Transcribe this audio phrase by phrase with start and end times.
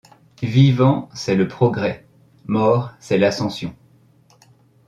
[0.41, 2.07] Vivants, c’est le progrès;
[2.47, 3.75] morts, c’est l’ascension.